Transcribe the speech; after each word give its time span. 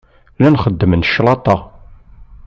Llan 0.37 0.59
xeddmen 0.63 1.07
claṭa. 1.13 1.55